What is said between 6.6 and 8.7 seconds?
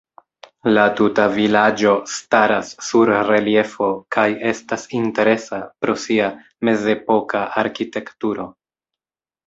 mezepoka arkitekturo.